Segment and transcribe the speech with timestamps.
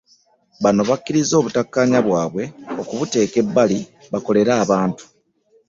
[0.63, 2.43] Bano bakkirizza obutakkaanya bwabwe
[2.81, 3.79] okubuteeka ebbali
[4.11, 5.03] bakolere abantu